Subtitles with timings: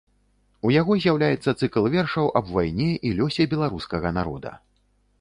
[0.69, 4.51] У яго з'яўляецца цыкл вершаў аб вайне і лёсе беларускага народа.